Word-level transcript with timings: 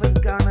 Nothing's 0.00 0.20
gonna 0.20 0.47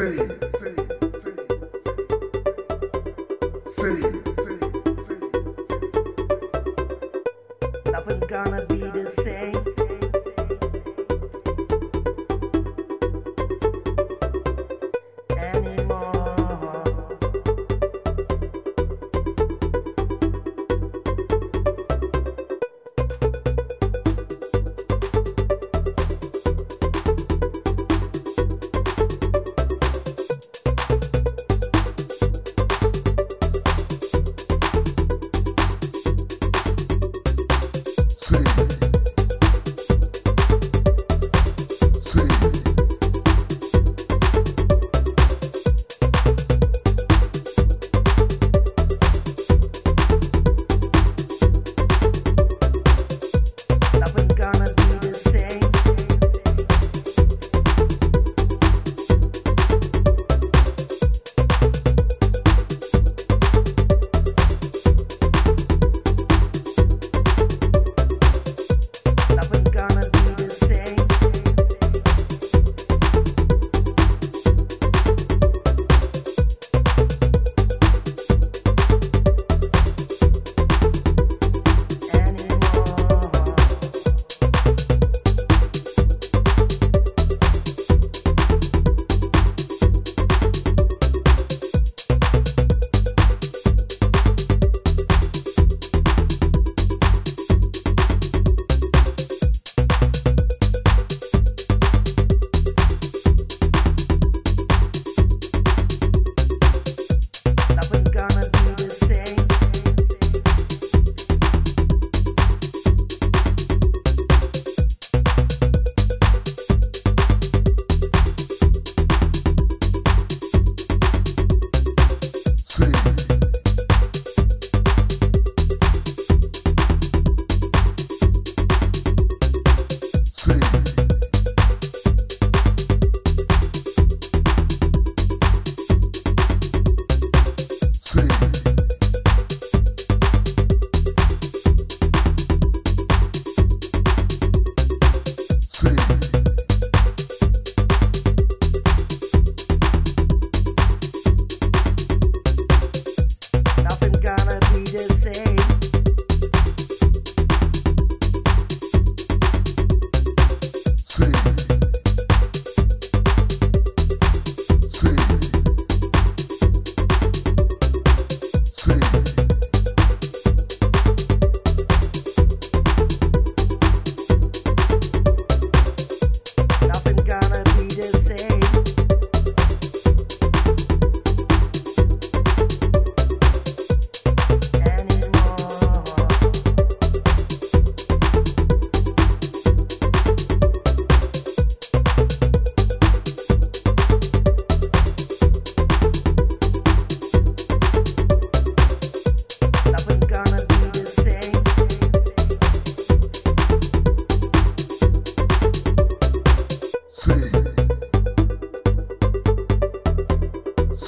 Nothing's 0.00 0.24
gonna 8.26 8.64
be 8.66 8.78
the 8.78 9.06
same. 9.06 9.69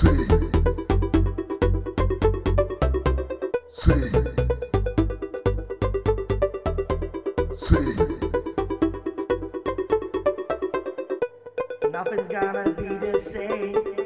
See. 0.03 0.09
See. 3.71 4.11
See. 7.57 7.95
Nothing's 11.93 12.29
gonna 12.29 12.71
be 12.77 12.97
the 12.97 13.17
same. 13.21 14.02